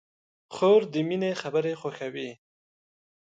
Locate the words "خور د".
0.53-0.95